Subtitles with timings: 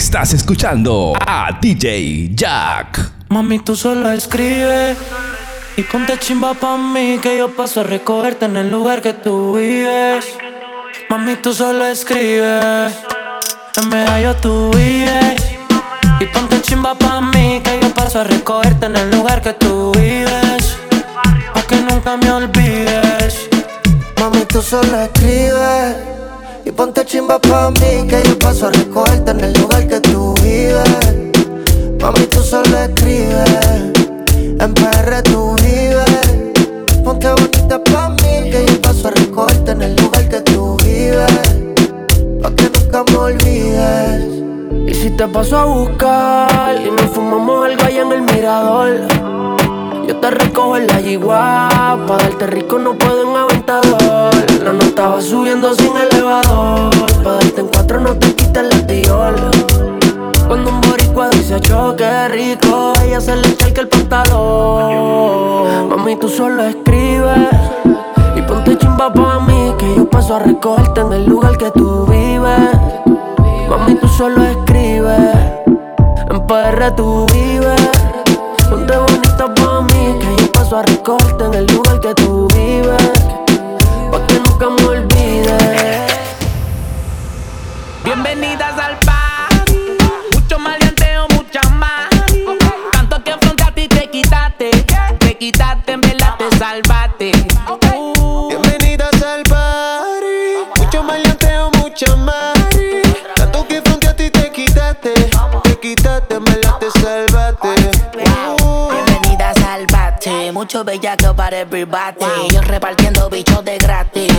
[0.00, 3.12] Estás escuchando a DJ Jack.
[3.28, 4.96] Mami, tú solo escribes
[5.76, 9.56] y ponte chimba pa' mí que yo paso a recogerte en el lugar que tú
[9.56, 10.24] vives.
[11.10, 12.94] Mami, tú solo escribes,
[13.76, 15.44] en medio tú vives.
[16.18, 19.92] Y ponte chimba pa' mí que yo paso a recogerte en el lugar que tú
[19.92, 20.78] vives.
[21.52, 23.50] Pa' que nunca me olvides.
[24.18, 26.29] Mami, tú solo escribes.
[26.64, 30.34] Y ponte chimba pa' mí que yo paso a recogerte en el lugar que tú
[30.42, 31.32] vives.
[32.00, 33.92] Mami, tú solo escribes.
[34.60, 37.02] En PR tú vives.
[37.02, 41.32] Ponte bonita pa' mí que yo paso a recogerte en el lugar que tú vives.
[42.42, 44.24] Pa' que nunca me olvides.
[44.86, 49.00] Y si te paso a buscar y nos fumamos algo allá en el mirador.
[50.06, 54.39] Yo te recojo en la yigua, pa' darte rico no puedo en aventador.
[54.62, 56.90] La nota va subiendo sin elevador,
[57.24, 59.34] pa' darte en cuatro no te quites la tiol.
[60.46, 65.88] Cuando un boricua dice choque rico, ella se le echa el pantalón.
[65.88, 67.48] Mami, tú solo escribes
[68.36, 72.04] y ponte chimba pa' mí, que yo paso a recogerte en el lugar que tú
[72.04, 72.70] vives.
[73.66, 75.36] Mami, tú solo escribes,
[76.28, 77.90] en PR tú vives.
[78.68, 83.39] Ponte bonita pa' mí, que yo paso a recogerte en el lugar que tú vives.
[84.60, 86.12] Nunca me olvides.
[88.04, 89.96] Bienvenidas al party,
[90.34, 92.10] mucho maleanteo, mucha más.
[92.92, 94.70] Tanto que frente a ti te quitaste,
[95.18, 97.32] te quitaste, en verdad te salvaste.
[97.86, 98.48] Uh.
[98.48, 100.68] Bienvenidas al party.
[100.76, 103.00] Mucho maleanteo, mucha mari.
[103.36, 105.14] Tanto que frente a ti te quitaste.
[105.62, 107.68] Te quitaste, me la te salvaste.
[108.62, 108.90] Uh.
[108.90, 112.26] Bienvenidas al bate, mucho bellaco para everybody.
[112.52, 114.30] Yo repartiendo bichos de gratis.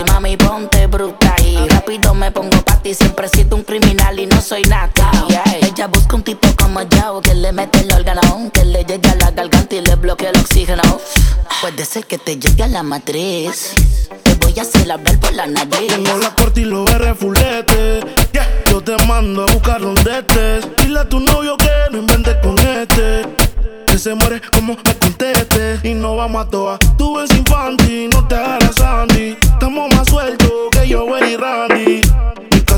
[2.82, 2.94] Ti.
[2.94, 4.92] Siempre siento un criminal y no soy nada.
[5.28, 5.44] Yeah.
[5.62, 9.14] Ella busca un tipo como yo que le mete el órgano, que le llegue a
[9.16, 10.82] la garganta y le bloquee el oxígeno.
[11.60, 13.74] Puede ser que te llegue a la matriz.
[14.22, 15.88] Te voy a hacer hablar por la nariz.
[15.88, 18.00] Tengo la corte y los fulete.
[18.32, 18.48] Yeah.
[18.70, 20.66] Yo te mando a buscar donde estés.
[20.78, 23.22] Dile a tu novio que no inventes con este.
[23.86, 25.80] Que se muere como me conteste.
[25.84, 26.78] Y no vamos a toa.
[26.98, 29.36] Tú ves infantil, no te hagas Sandy.
[29.40, 32.02] Estamos más sueltos que yo, y Randy.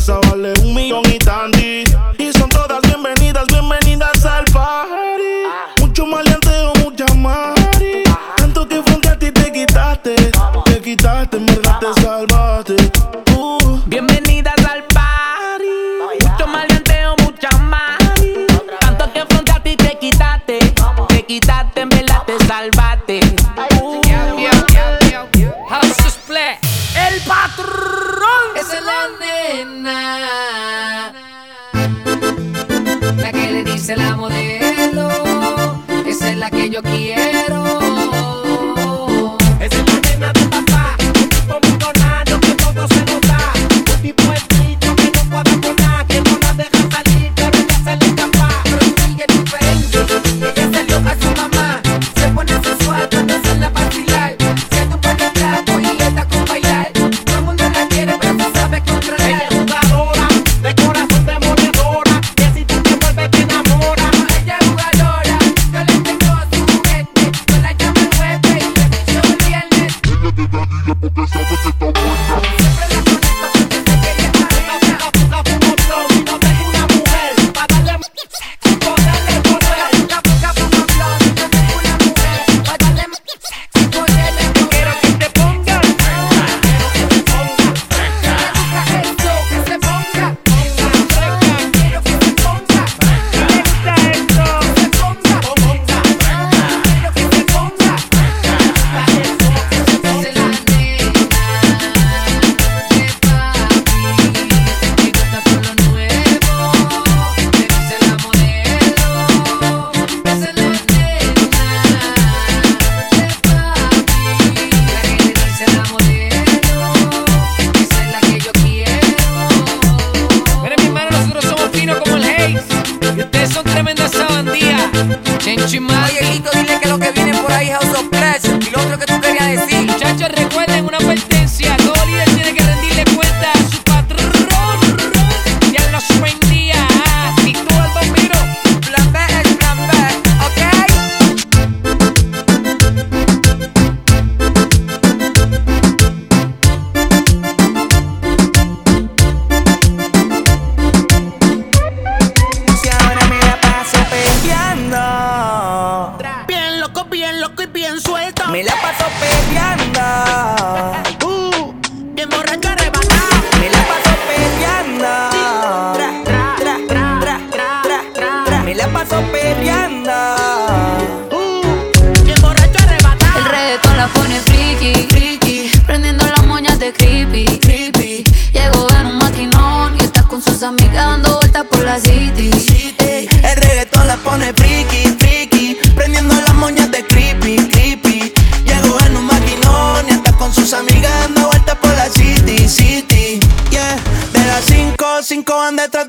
[0.07, 1.83] Casa vale un millón y tandy.
[2.19, 5.81] Y son todas bienvenidas, bienvenidas al party.
[5.81, 8.03] Mucho maleanteo, mucha mari.
[8.37, 10.15] Tanto que frente a ti te quitaste.
[10.67, 12.04] Te quitaste, en te
[33.97, 35.09] la modelo.
[36.07, 37.54] Esa es la que yo quiero.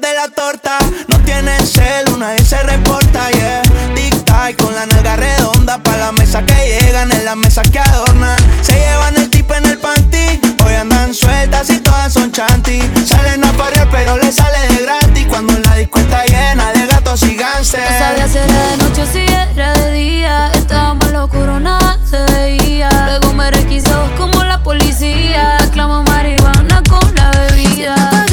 [0.05, 0.77] de la torta.
[1.07, 3.61] No tiene cel, una y se reporta, yeah.
[3.95, 5.81] Tic-tac con la nalga redonda.
[5.81, 8.37] Pa' la mesa que llegan, en la mesa que adornan.
[8.61, 10.39] Se llevan el tip en el panty.
[10.63, 12.79] Hoy andan sueltas y todas son chanty.
[13.05, 15.25] Salen a parir, pero les sale de gratis.
[15.27, 17.35] Cuando la disco está llena de gatos y.
[17.35, 19.25] No sabía si era de noche o si
[19.55, 20.51] era de día.
[20.53, 22.89] Estábamos locuro, nada se veía.
[23.07, 25.57] Luego me requisó como la policía.
[25.71, 28.24] Clamo marihuana con la bebida.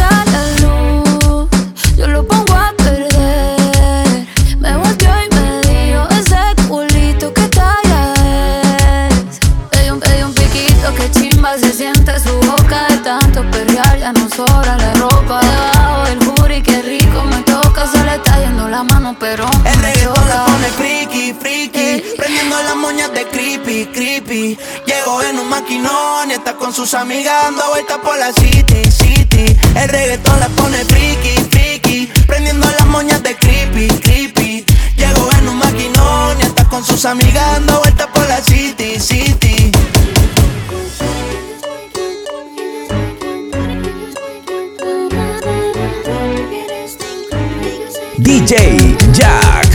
[14.37, 14.93] sobra la
[17.25, 22.15] me toca Se está yendo la mano, pero El reggaetón le pone friki, friki eh.
[22.17, 24.59] Prendiendo las moñas de creepy, creepy.
[24.87, 29.57] Llegó en un maquinón y está con sus amigas Dando vueltas por la city, city.
[29.77, 34.65] El reggaetón le pone friki, friki Prendiendo las moñas de creepy, creepy.
[34.97, 39.42] Llegó en un maquinón y está con sus amigas Dando vueltas por la city, city.
[48.53, 49.67] DJ Jack.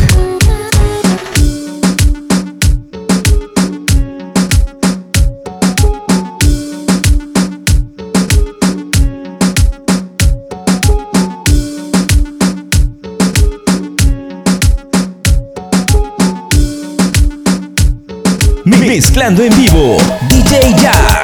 [18.64, 19.98] Mezclando en vivo,
[20.30, 21.17] DJ Jack.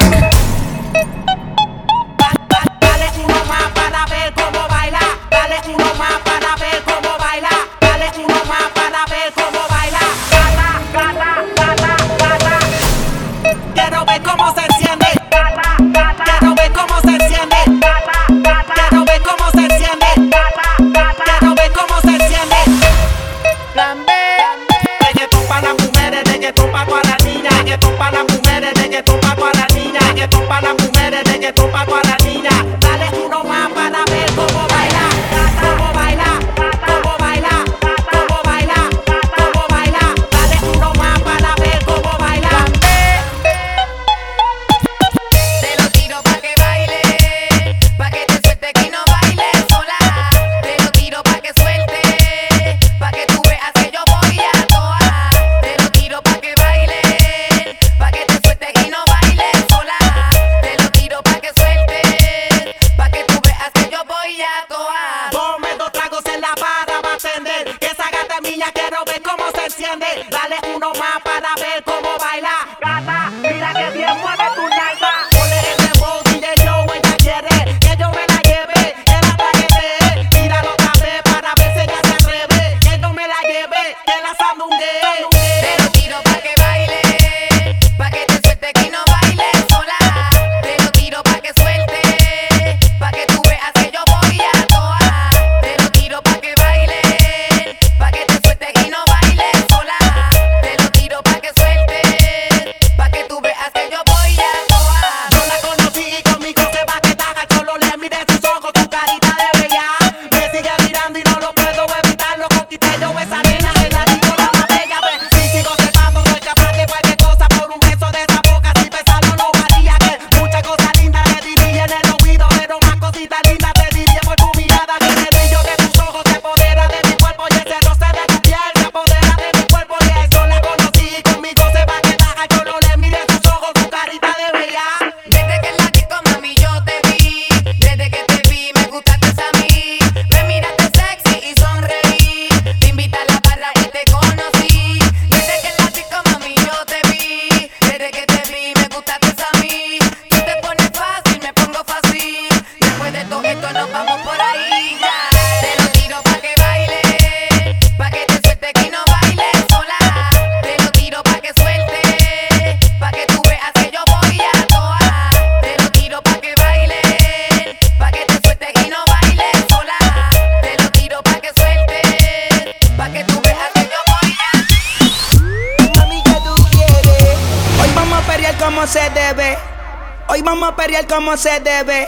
[181.43, 182.07] Se debe.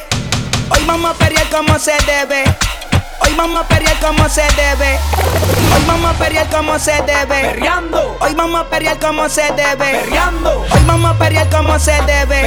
[0.69, 2.45] Hoy vamos a pelear como se debe.
[3.19, 4.97] Hoy vamos a pelear como se debe.
[5.75, 7.41] Hoy vamos a pelear como se debe.
[7.41, 8.17] Perreando.
[8.21, 9.91] Hoy vamos a pelear como se debe.
[9.91, 10.61] Perreando.
[10.61, 12.44] Hoy vamos a pelear como se debe.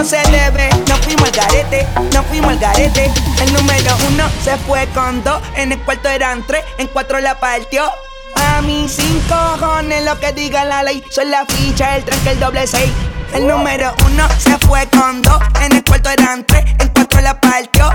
[0.00, 0.70] Como se debe.
[0.88, 3.10] Nos fuimos al garete, nos fuimos al garete.
[3.42, 5.42] El número uno se fue con dos.
[5.56, 7.84] En el cuarto eran tres, en cuatro la partió.
[8.36, 11.04] A mí sin cojones lo que diga la ley.
[11.10, 12.90] Soy la ficha, el tranque, el doble seis.
[13.34, 15.38] El número uno se fue con dos.
[15.60, 17.90] En el cuarto eran tres, en cuatro la partió.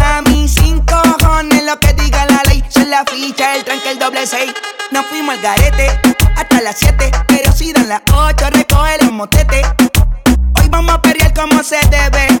[0.00, 2.62] A mí sin cojones lo que diga la ley.
[2.68, 4.52] Soy la ficha, el tranque, el doble seis.
[4.92, 5.88] Nos fuimos al garete
[6.36, 7.10] hasta las siete.
[7.26, 9.66] Pero si dan las ocho, recoge los motetes.
[10.70, 12.40] Vamos a pelear como se debe.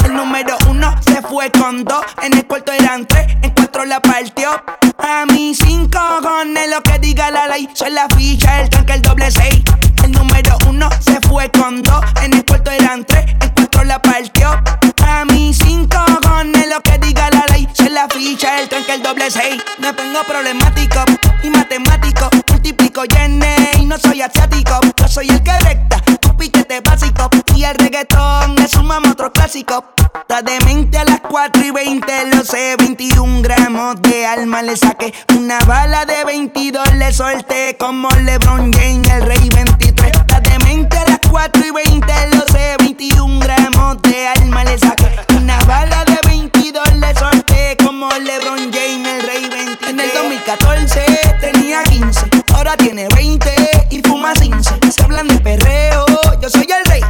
[0.11, 2.03] El número uno se fue con dos.
[2.21, 4.49] En el cuarto eran tres, en cuatro la partió.
[4.97, 7.69] A mí sin cojones lo que diga la ley.
[7.73, 9.63] Soy la ficha, el tanque, el doble seis.
[10.03, 12.03] El número uno se fue con dos.
[12.23, 14.61] En el cuarto eran tres, en cuatro la partió.
[15.07, 17.67] A mí sin cojones lo que diga la ley.
[17.73, 19.61] Soy la ficha, el tanque, el doble seis.
[19.79, 21.03] Me pongo problemático
[21.43, 22.29] y matemático.
[22.49, 24.79] Multiplico llene y no soy asiático.
[24.97, 27.29] Yo soy el que recta, tu piquete básico.
[27.55, 29.83] Y el reggaetón le sumamos otro clásico.
[30.21, 32.75] Está demente a las 4 y 20, lo sé.
[32.77, 35.13] 21 gramos de alma le saqué.
[35.37, 37.77] Una bala de 22 le solté.
[37.77, 40.11] Como LeBron James, el rey 23.
[40.11, 42.75] Está demente a las 4 y 20, lo sé.
[42.79, 44.90] 21 gramos de alma le saqué.
[45.37, 47.77] Una bala de 22 le solté.
[47.83, 49.89] Como LeBron James, el rey 23.
[49.89, 51.05] En el 2014
[51.39, 54.79] tenía 15, ahora tiene 20 y fuma 15.
[54.91, 56.05] Se hablan de perreo,
[56.41, 57.01] yo soy el rey.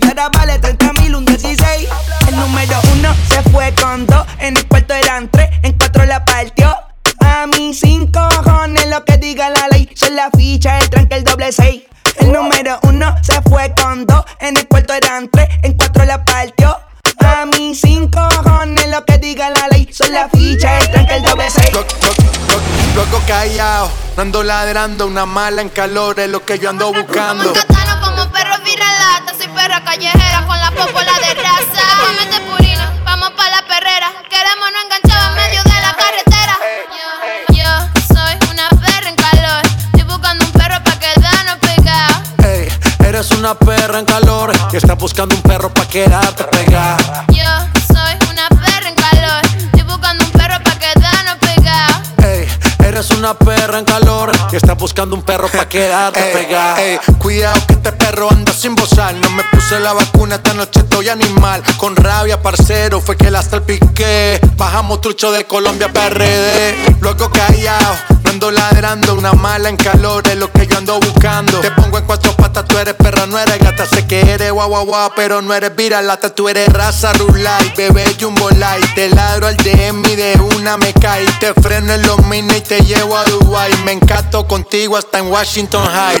[0.00, 1.88] Y ahora vale 30 mil, un 16.
[2.28, 4.26] El número uno se fue con dos.
[4.40, 6.74] En el cuarto eran tres, en cuatro la partió.
[7.20, 9.88] A mí sin cojones lo que diga la ley.
[9.94, 11.82] Soy la ficha, el tranque, el doble seis.
[12.18, 14.24] El número uno se fue con dos.
[14.40, 16.83] En el cuarto eran tres, en cuatro la partió.
[17.24, 19.88] A mí sin cojones lo que diga la ley.
[19.92, 21.70] Soy la ficha, el tranque, el doble seis.
[22.94, 27.52] Loco callado, no ando ladrando, una mala en calor es lo que yo ando buscando.
[27.52, 31.82] Catano como perro viralata, soy perra callejera con la popola de raza.
[32.00, 34.12] Cómete purina, vamos pa' la perrera.
[34.30, 36.56] Queremos no enganchado en medio de la carretera.
[37.50, 39.62] Yo, yo soy una perra en calor.
[39.86, 42.16] Estoy buscando un perro pa' quedarnos pegados.
[42.44, 42.68] Ey,
[43.04, 44.33] eres una perra en calor
[44.96, 47.24] buscando un perro pa' quedarte pegada.
[47.28, 47.44] Yo
[47.92, 49.44] soy una perra en calor.
[49.44, 52.08] Estoy buscando un perro pa' quedarnos pegados.
[52.24, 52.48] Ey,
[52.86, 54.23] eres una perra en calor
[54.84, 56.78] buscando un perro pa' quedarte pegada.
[56.82, 59.14] Ey, cuidado que este perro anda sin bozar.
[59.14, 61.62] No me puse la vacuna, esta noche estoy animal.
[61.78, 64.38] Con rabia, parcero, fue que la hasta el piqué.
[64.58, 66.96] Bajamos trucho de Colombia PRD.
[67.00, 69.14] Luego callado, no ando ladrando.
[69.14, 71.60] Una mala en calor es lo que yo ando buscando.
[71.60, 73.86] Te pongo en cuatro patas, tú eres perra, no eres gata.
[73.86, 76.34] Sé que eres guau guau guau, pero no eres viralata.
[76.34, 78.94] Tú eres raza rulay, bebé jumbo light.
[78.94, 81.26] Te ladro al DM y de una me caí.
[81.40, 83.72] Te freno en los mini y te llevo a Dubai.
[83.86, 86.20] Me encanto contigo hasta en Washington High.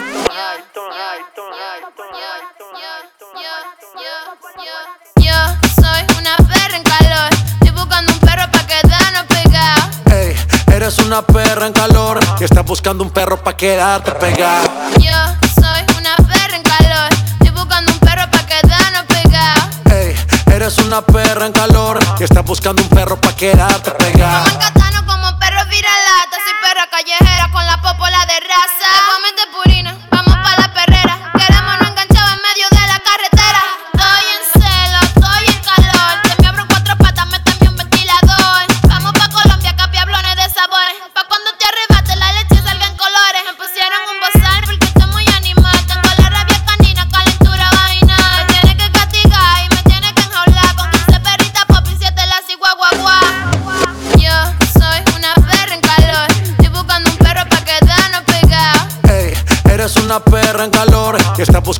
[5.16, 5.32] Yo
[5.74, 7.30] soy una perra en calor.
[7.60, 9.84] Estoy buscando un perro pa' quedarnos pegados.
[10.06, 10.36] Ey,
[10.72, 14.68] eres una perra en calor y estás buscando un perro pa' quedarte pegada.
[15.00, 15.18] Yo
[15.60, 17.12] soy una perra en calor.
[17.40, 19.64] Estoy buscando un perro pa' quedarnos pegados.
[19.90, 20.14] Ey,
[20.54, 24.44] eres una perra en calor y estás buscando un perro pa' quedarte pegada.
[24.60, 26.36] Catano como perro viralata.
[26.44, 28.90] Soy perra callejera con la popola de raza.
[29.14, 29.96] Cómete purina,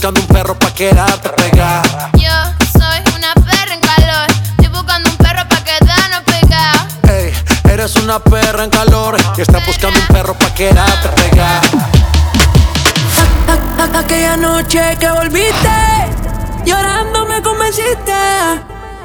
[0.04, 2.10] buscando un perro pa' quedarte pegada.
[2.12, 2.30] Yo
[2.78, 4.26] soy una perra en calor.
[4.58, 6.88] Estoy buscando un perro pa' quedarnos pegada.
[7.08, 7.32] Ey,
[7.72, 9.16] eres una perra en calor.
[9.38, 11.60] Y estás buscando un perro pa' quedarte pegada.
[13.94, 15.70] Aquella noche que volviste,
[16.66, 18.12] llorando me convenciste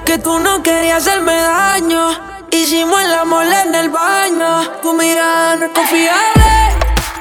[0.06, 2.10] que tú no querías hacerme daño.
[2.52, 6.76] Hicimos el amor en el baño, tu mirada no es confiable,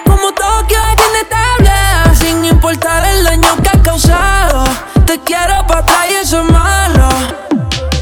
[0.04, 1.77] como Tokio es inestable
[2.28, 4.64] sin importar el daño que has causado.
[5.06, 7.08] Te quiero para atrás y eso es malo.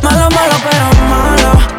[0.02, 1.75] Malo, malo, pero malo.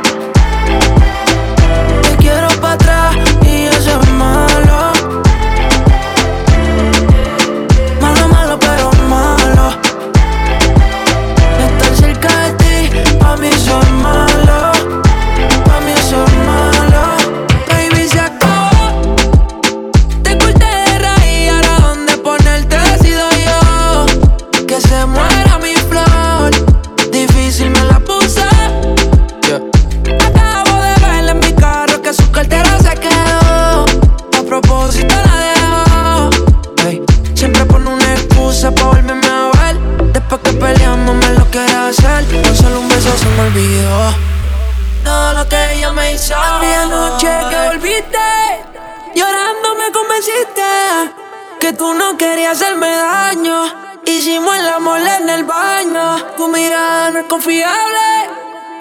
[45.98, 46.36] me hizo.
[46.36, 48.28] Aquella noche que volviste,
[49.16, 50.70] llorando me convenciste
[51.60, 53.64] que tú no querías hacerme daño.
[54.06, 56.18] Hicimos el amor en el baño.
[56.38, 58.08] Tu mirada no es confiable,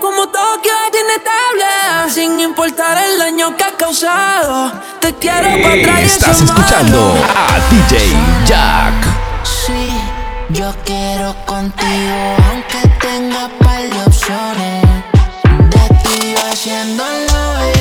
[0.00, 2.12] como Tokio es inestable.
[2.14, 6.00] Sin importar el daño que has causado, te quiero para atrás.
[6.02, 8.14] Estás escuchando a DJ
[8.47, 8.95] Jack.
[9.43, 9.90] Sí,
[10.50, 14.85] yo quiero contigo, aunque tenga par de opciones
[16.56, 17.75] haciéndolo.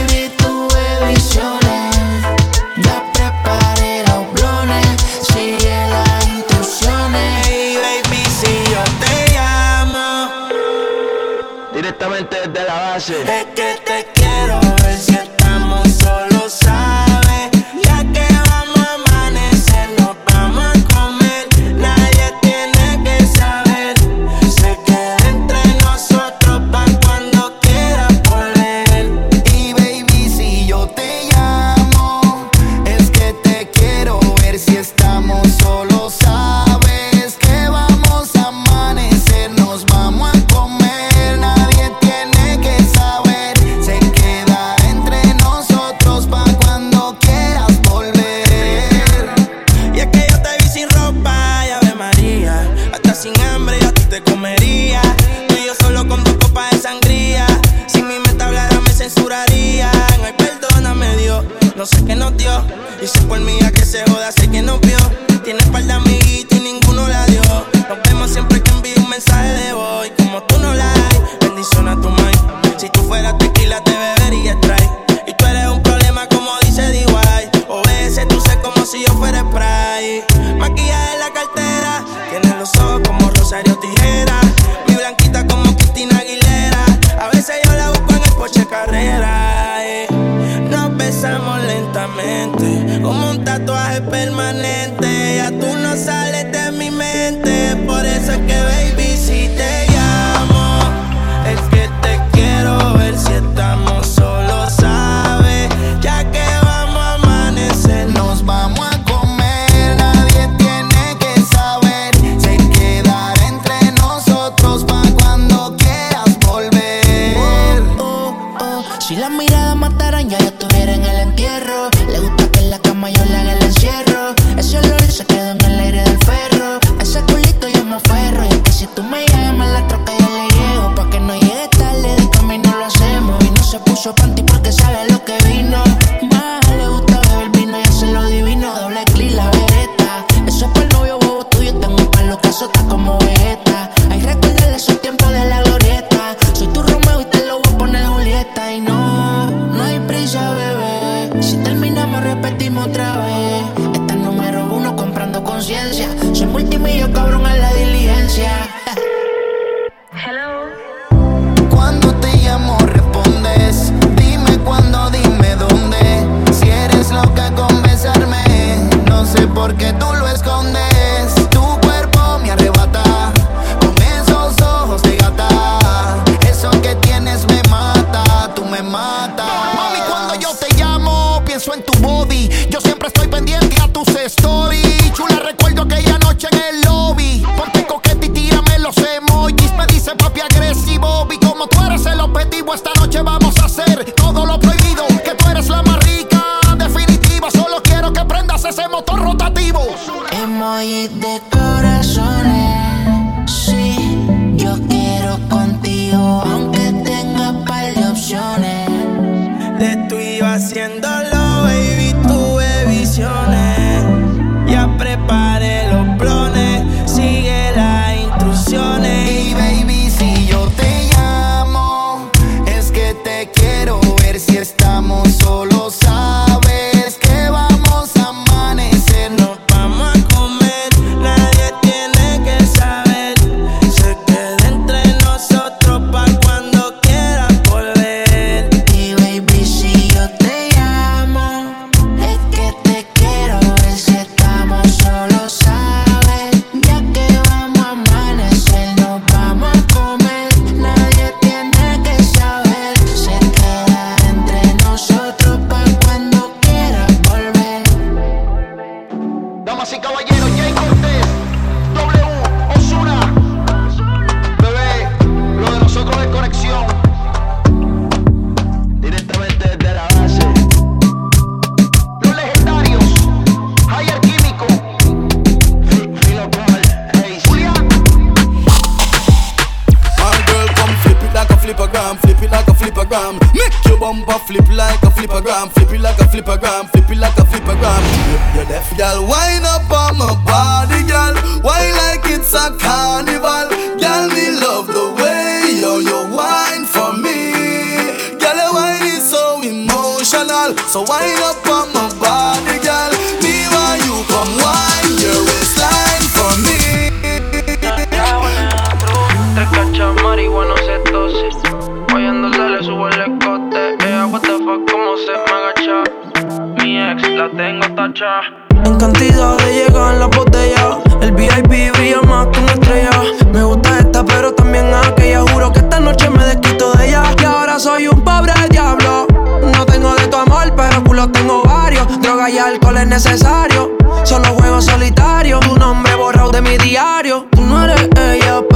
[224.39, 225.64] si estamos solos.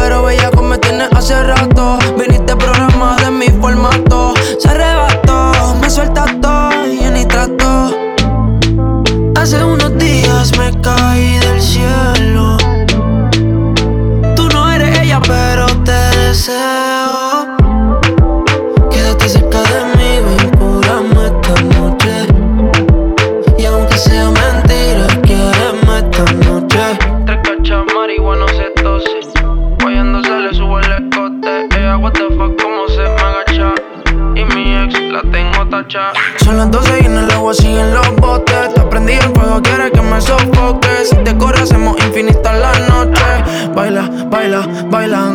[0.09, 1.99] pero bella como tienes hace rato.
[2.17, 4.33] Viniste programa de mi formato.
[4.57, 7.91] Se arrebató, me suelta todo y yo ni trato.
[9.35, 11.38] Hace unos días me caí
[44.49, 45.28] baila, baila.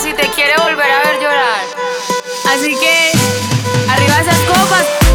[0.00, 1.64] si te quiere volver a ver llorar.
[2.46, 3.12] Así que,
[3.88, 5.07] arriba esas copas.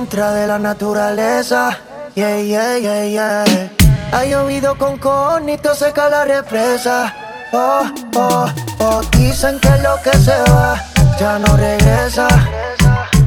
[0.00, 1.76] Contra de la naturaleza.
[2.14, 3.70] Yeah, yeah, yeah, yeah.
[4.12, 7.14] Ha llovido con conito, seca la represa.
[7.52, 7.82] Oh,
[8.16, 8.46] oh,
[8.78, 9.02] oh.
[9.18, 10.82] Dicen que lo que se va
[11.18, 12.28] ya no regresa.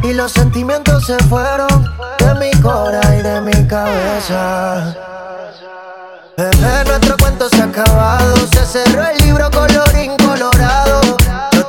[0.01, 4.95] Y los sentimientos se fueron de mi cora y de mi cabeza.
[6.35, 8.35] Bebé, nuestro cuento se ha acabado.
[8.51, 10.82] Se cerró el libro colorín colorado.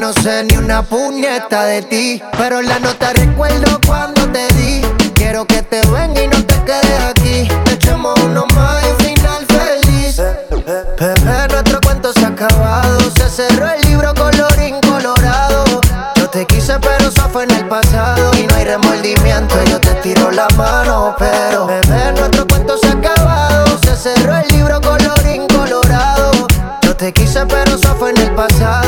[0.00, 4.80] no sé ni una puñeta de ti Pero la nota recuerdo cuando te di.
[5.14, 7.48] Quiero que te venga y no te quedes aquí.
[7.70, 10.16] Echemos uno más y final feliz.
[10.96, 12.98] Bebé, nuestro cuento se ha acabado.
[13.10, 15.64] Se cerró el libro colorín colorado.
[16.16, 18.30] Yo te quise pero eso fue en el pasado.
[18.38, 22.92] Y no hay remordimiento, yo te tiro la mano Pero bebé, nuestro cuento se ha
[22.92, 23.78] acabado.
[23.84, 26.30] Se cerró el libro colorín colorado.
[26.82, 28.79] Yo te quise pero eso fue en el pasado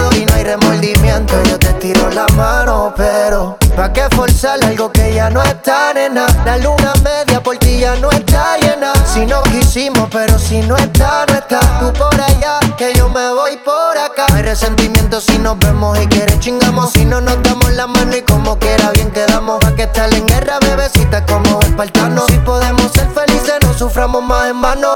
[1.83, 6.27] tiro la mano Pero, ¿pa' qué forzar algo que ya no está, nena?
[6.45, 8.93] La luna media por ti ya no está llena.
[9.13, 11.61] Si no quisimos, pero si no está, no está.
[11.81, 14.27] Tú por allá, que yo me voy por acá.
[14.33, 16.93] Hay resentimiento si nos vemos y quieres chingamos.
[16.93, 19.59] Si no nos damos la mano y como quiera bien quedamos.
[19.61, 24.51] Pa' que estar en guerra, bebecita, como espartano Si podemos ser felices, no suframos más
[24.51, 24.93] en vano.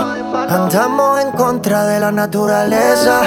[0.49, 3.23] Andamos en contra de la naturaleza.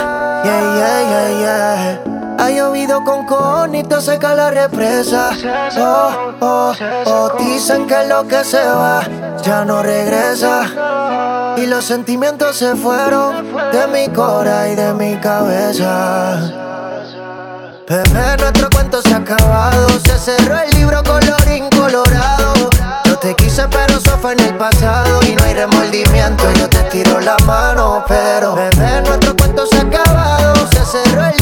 [0.46, 5.32] Yeah, yeah, yeah, yeah ha llovido con conito, seca la represa.
[5.78, 6.74] Oh, oh,
[7.06, 9.02] oh, dicen que lo que se va
[9.44, 11.56] ya no regresa.
[11.58, 16.40] Y los sentimientos se fueron de mi cora y de mi cabeza.
[17.90, 19.90] Bebé, nuestro cuento se ha acabado.
[20.06, 22.70] Se cerró el libro colorín colorado.
[23.06, 25.20] Yo te quise, pero eso fue en el pasado.
[25.28, 28.06] Y no hay remordimiento, yo te tiro la mano.
[28.08, 30.54] Pero, bebé, nuestro cuento se ha acabado.
[30.72, 31.39] Se cerró el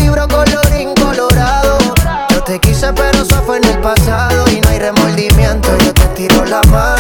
[2.60, 4.46] quise, pero eso fue en el pasado.
[4.52, 6.97] Y no hay remordimiento, yo te tiro la mano.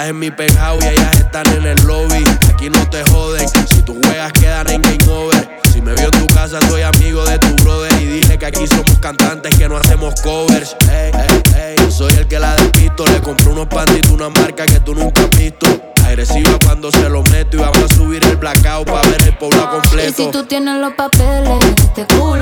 [0.00, 2.24] Estás en mi penthouse y ellas están en el lobby.
[2.52, 5.60] Aquí no te joden, si tú juegas quedan en game over.
[5.72, 7.92] Si me vio en tu casa, soy amigo de tu brother.
[8.00, 10.76] Y dije que aquí somos cantantes que no hacemos covers.
[10.90, 13.04] Ey, ey, ey, yo soy el que la despisto.
[13.06, 15.66] Le compré unos pantitos, una marca que tú nunca has visto.
[16.04, 19.62] Agresiva cuando se lo meto y vamos a subir el blackout para ver el pueblo
[19.62, 20.12] Y completo.
[20.16, 22.39] si tú tienes los papeles este culo,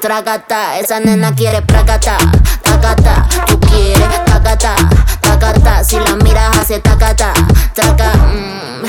[0.00, 2.16] tacata, tracata, esa nena quiere placata,
[2.62, 4.74] tacata, tú quieres tacata,
[5.20, 7.32] tacata, si la miras hace tacata,
[7.74, 8.82] traca, mm.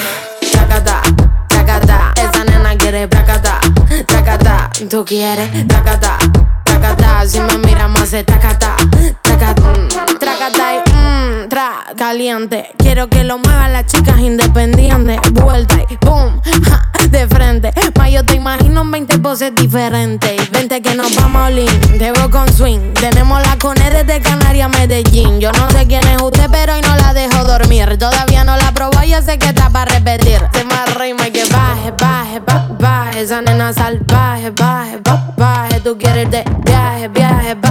[0.52, 1.02] Tracata,
[1.48, 3.60] tracata, esa nena quiere placata,
[4.06, 6.18] tracata, tú quieres tracata,
[6.64, 8.76] tracata, si me miras más mm, tracata
[9.24, 9.49] y
[11.98, 12.72] caliente.
[12.78, 17.72] Quiero que lo muevan las chicas independientes, vuelta y boom, ja, de frente.
[17.98, 20.50] Ma, yo te imagino en 20 poses diferentes.
[20.52, 22.94] Vente que nos vamos a debo con swing.
[22.94, 25.40] Tenemos la cone desde Canarias Medellín.
[25.40, 27.98] Yo no sé quién es usted, pero hoy no la dejo dormir.
[27.98, 30.40] Todavía no la probó, yo sé que está para repetir.
[30.54, 33.22] Se me rima y que baje, baje, ba- baje.
[33.22, 35.80] Esa nena salvaje, baje, ba- baje.
[35.82, 37.69] Tú quieres de viaje, viaje, ba-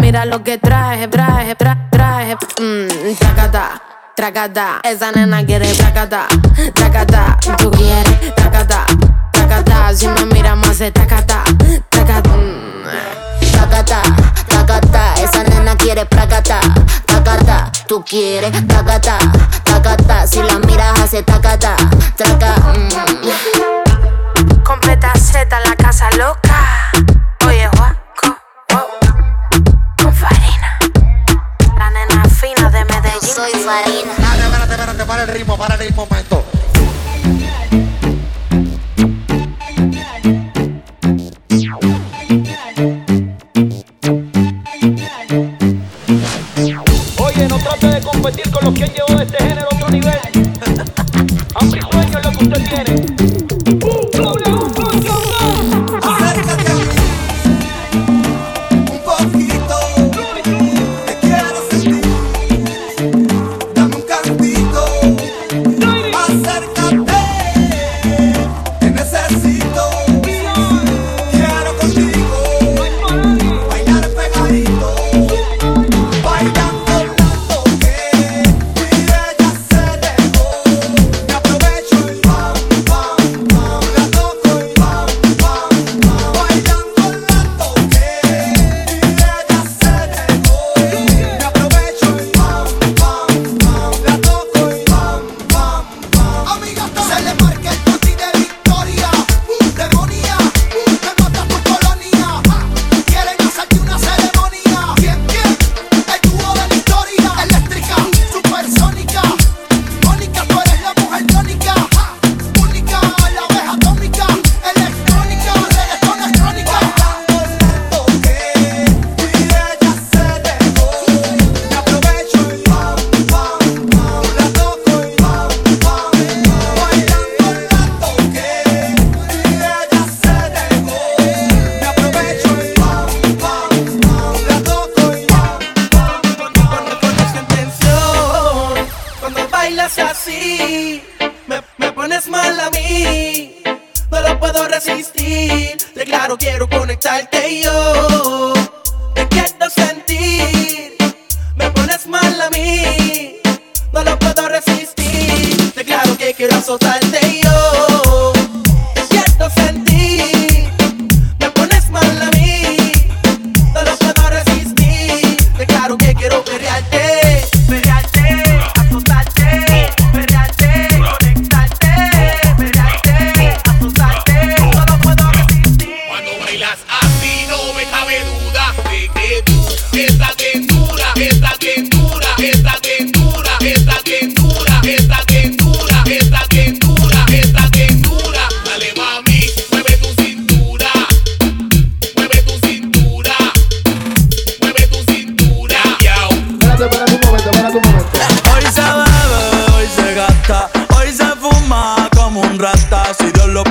[0.00, 2.36] mira lo que traje, traje, tra- traje.
[2.60, 3.80] Mmm, tracata.
[4.16, 6.26] Tracata, esa nena quiere tracata,
[6.74, 8.84] tracata, tú quieres tracata,
[9.30, 11.44] tracata, si me miras más de tracata,
[11.88, 13.52] tracata, mm.
[13.52, 14.02] Tacata,
[14.48, 16.58] tacata, esa nena quiere placata,
[17.06, 19.18] tacata, tú quieres tacata,
[19.62, 21.76] tacata, si la miras hace tacata,
[22.16, 24.64] traca, mm.
[24.64, 26.67] Completa Z, la casa loca.
[33.34, 34.12] Soy farina.
[34.12, 36.44] Espérate, espérate, para el ritmo, para el ritmo, momento.
[47.18, 50.18] Oye, no trate de competir con los que han llevado este género a otro nivel.
[51.54, 53.07] Hambre y sueño es lo que usted tiene.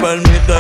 [0.08, 0.57] Permite.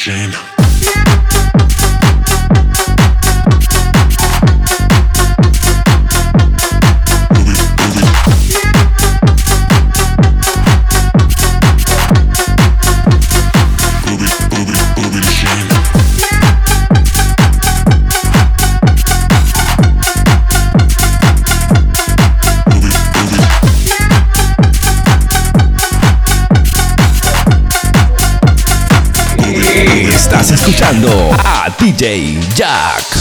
[0.00, 0.59] shame.
[32.00, 33.19] DJ Jack.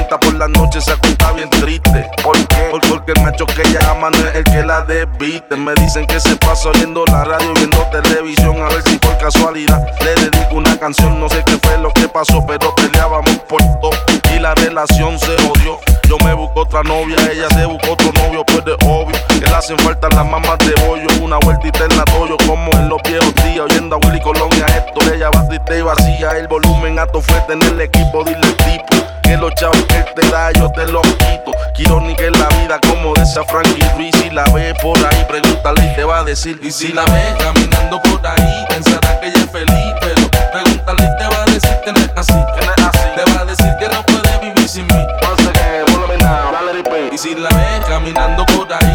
[0.00, 2.08] Cuenta por la noche se acuesta bien triste.
[2.22, 2.56] ¿Por qué?
[2.70, 5.56] Por- Porque el macho que ella ama no es el que la desviste.
[5.56, 9.80] Me dicen que se pasa oyendo la radio, viendo televisión A ver si por casualidad
[10.02, 11.20] le dedico una canción.
[11.20, 13.90] No sé qué fue lo que pasó pero peleábamos por todo.
[14.34, 15.78] Y la relación se odió.
[16.08, 19.54] Yo me busco otra novia, ella se buscó otro novio Pues de obvio que le
[19.54, 23.32] hacen falta las mamás de bollo Una vueltita en la doyo como en los viejos
[23.44, 27.52] días Oyendo a Willy Colonia esto Ella va triste y vacía El volumen alto fuerte
[27.52, 28.89] en el equipo Dile tipo
[29.30, 32.80] que los chavos que te da yo te los quito Quiero ni que la vida
[32.88, 36.24] como de esa Frankie Ruiz Si la ves por ahí pregúntale y te va a
[36.24, 41.04] decir Y si la ves caminando por ahí, pensará que ella es feliz, pero pregúntale
[41.04, 42.32] y te va a decir que no es así.
[42.32, 45.00] Te va a decir que no puede vivir sin mí.
[47.12, 48.89] Y si la ves caminando por ahí,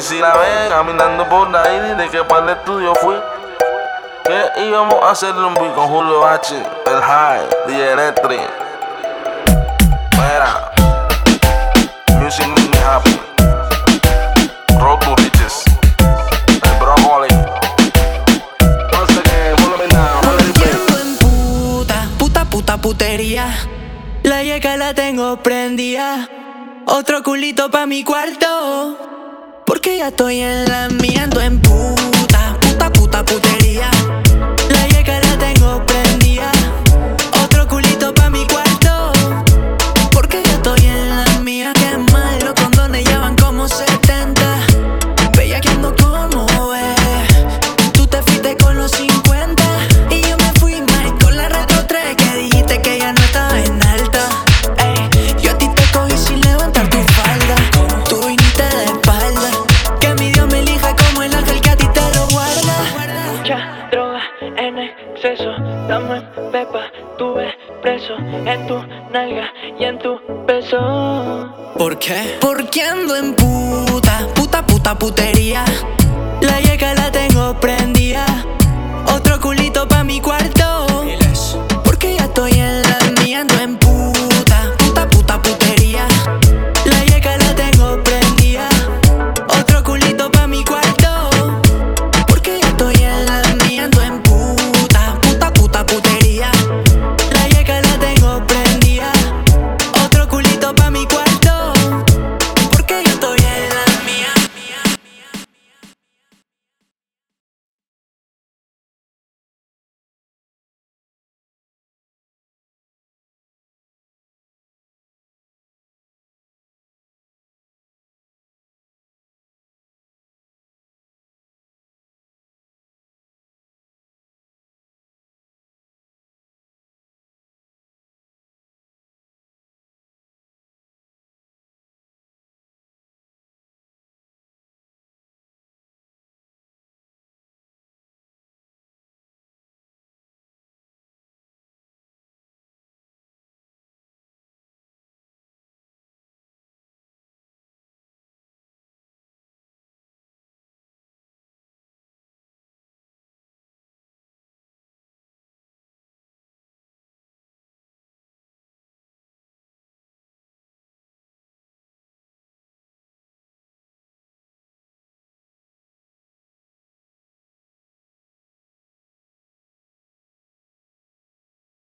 [0.00, 3.16] Y si la ves caminando por ahí, dile que para el estudio fui.
[4.24, 8.40] Que íbamos a hacer un beat con Julio H, el High, DJ Electric.
[10.12, 10.72] Mira,
[12.18, 13.20] Music Me Happy.
[14.78, 15.64] Road Riches.
[15.98, 16.70] El
[20.48, 21.18] repeat.
[21.20, 23.54] puta, puta, puta putería.
[24.22, 26.26] La yeca la tengo prendida.
[26.86, 29.19] Otro culito pa' mi cuarto.
[29.70, 33.88] Porque ya estoy en la mía, en puta, puta, puta putería.
[72.00, 72.38] Qué?
[72.40, 75.64] Porque ando en puta, puta, puta putería.